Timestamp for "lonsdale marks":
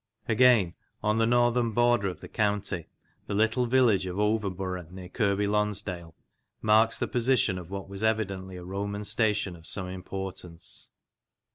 5.45-6.97